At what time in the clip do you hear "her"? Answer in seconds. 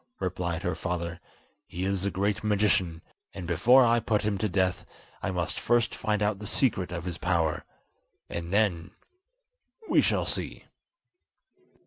0.63-0.73